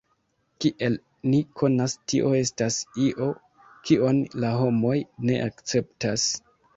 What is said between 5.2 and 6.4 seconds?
ne akceptas.